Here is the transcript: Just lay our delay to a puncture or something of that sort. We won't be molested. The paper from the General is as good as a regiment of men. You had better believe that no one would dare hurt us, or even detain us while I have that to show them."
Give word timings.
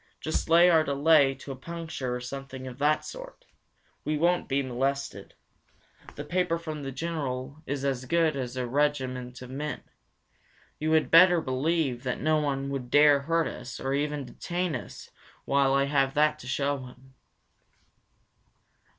Just 0.19 0.49
lay 0.49 0.67
our 0.67 0.83
delay 0.83 1.35
to 1.35 1.51
a 1.51 1.55
puncture 1.55 2.15
or 2.15 2.19
something 2.19 2.65
of 2.65 2.79
that 2.79 3.05
sort. 3.05 3.45
We 4.03 4.17
won't 4.17 4.47
be 4.47 4.63
molested. 4.63 5.35
The 6.15 6.23
paper 6.25 6.57
from 6.57 6.81
the 6.81 6.91
General 6.91 7.61
is 7.67 7.85
as 7.85 8.05
good 8.05 8.35
as 8.35 8.57
a 8.57 8.65
regiment 8.65 9.43
of 9.43 9.51
men. 9.51 9.83
You 10.79 10.93
had 10.93 11.11
better 11.11 11.39
believe 11.39 12.01
that 12.01 12.19
no 12.19 12.37
one 12.37 12.71
would 12.71 12.89
dare 12.89 13.19
hurt 13.19 13.45
us, 13.47 13.79
or 13.79 13.93
even 13.93 14.25
detain 14.25 14.75
us 14.75 15.11
while 15.45 15.75
I 15.75 15.83
have 15.83 16.15
that 16.15 16.39
to 16.39 16.47
show 16.47 16.79
them." 16.79 17.13